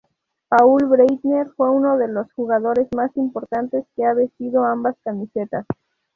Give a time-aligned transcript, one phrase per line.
[0.49, 5.67] Paul Breitner fue uno de los jugadores más importante que ha vestido ambas camisetas.